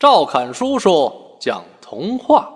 [0.00, 2.50] 赵侃叔叔讲童话：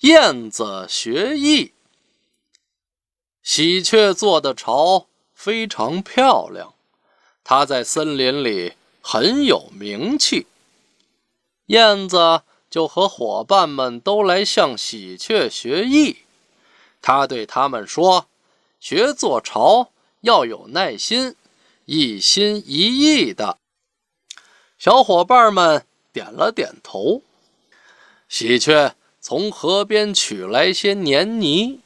[0.00, 1.74] 燕子学艺。
[3.42, 6.72] 喜鹊做的巢非常漂亮，
[7.44, 8.72] 它在森林里
[9.02, 10.46] 很有名气。
[11.66, 16.20] 燕子就和伙伴们都来向喜鹊学艺。
[17.02, 18.26] 他对他们说
[18.80, 19.90] ：“学做巢
[20.22, 21.36] 要有耐心，
[21.84, 23.58] 一心一意的。”
[24.84, 27.22] 小伙伴们点了点头。
[28.28, 31.78] 喜鹊从河边取来些黏泥，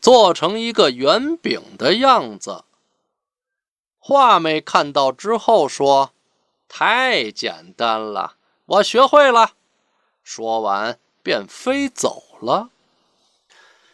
[0.00, 2.62] 做成一个圆饼的样子。
[3.98, 6.12] 画眉看到之后说
[6.70, 8.36] ：“太简单了，
[8.66, 9.54] 我学会了。”
[10.22, 12.70] 说完便飞走了。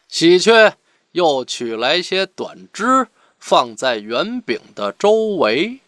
[0.08, 0.76] 喜鹊
[1.12, 3.08] 又取来些短枝，
[3.38, 5.80] 放在圆饼的周围。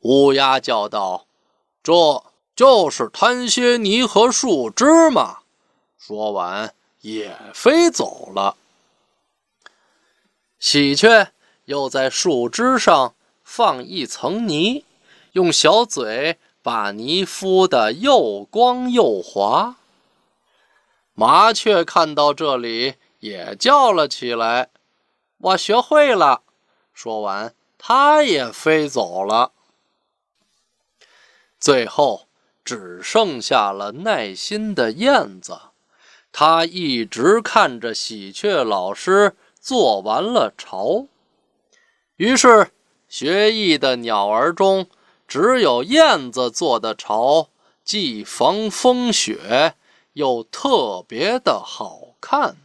[0.00, 1.22] 乌鸦叫道。
[1.86, 2.24] 这
[2.56, 5.38] 就是摊些泥和树枝嘛。
[5.96, 8.56] 说完，也飞走了。
[10.58, 11.28] 喜鹊
[11.66, 13.14] 又在树枝上
[13.44, 14.84] 放一层泥，
[15.30, 19.76] 用小嘴把泥敷得又光又滑。
[21.14, 24.70] 麻雀看到这里，也叫了起来
[25.38, 26.42] ：“我学会了。”
[26.92, 29.52] 说完，它也飞走了。
[31.66, 32.28] 最后
[32.64, 35.58] 只剩下了耐心的燕子，
[36.30, 41.06] 它一直看着喜鹊老师做完了巢。
[42.18, 42.70] 于是，
[43.08, 44.86] 学艺的鸟儿中，
[45.26, 47.48] 只有燕子做的巢
[47.84, 49.74] 既防风雪，
[50.12, 52.56] 又特别的好看。